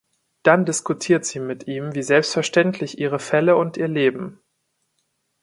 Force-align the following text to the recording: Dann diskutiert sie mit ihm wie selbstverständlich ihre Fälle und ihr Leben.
Dann 0.41 0.65
diskutiert 0.65 1.25
sie 1.25 1.39
mit 1.39 1.67
ihm 1.67 1.93
wie 1.93 2.01
selbstverständlich 2.01 2.97
ihre 2.97 3.19
Fälle 3.19 3.55
und 3.55 3.77
ihr 3.77 3.87
Leben. 3.87 4.39